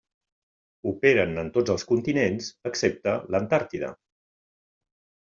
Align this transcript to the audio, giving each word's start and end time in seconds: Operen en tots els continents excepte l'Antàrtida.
Operen 0.91 1.35
en 1.41 1.51
tots 1.57 1.73
els 1.73 1.85
continents 1.91 2.47
excepte 2.69 3.13
l'Antàrtida. 3.35 3.91